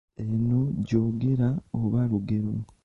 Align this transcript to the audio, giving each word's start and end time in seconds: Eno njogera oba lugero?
Eno 0.21 0.59
njogera 0.81 1.49
oba 1.79 2.01
lugero? 2.09 2.51